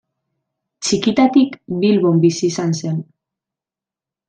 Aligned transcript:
Txikitatik 0.87 1.53
Bilbon 1.85 2.19
bizi 2.25 2.43
izan 2.51 2.75
zen. 2.83 2.99